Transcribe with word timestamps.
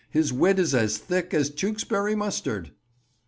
his 0.09 0.33
wit 0.33 0.57
is 0.57 0.73
as 0.73 0.97
thick 0.97 1.31
as 1.31 1.51
Tewkesbury 1.51 2.15
mustard." 2.15 2.71